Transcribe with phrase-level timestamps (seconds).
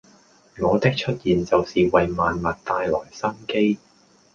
[0.57, 3.77] 我的出現就是為萬物帶來生機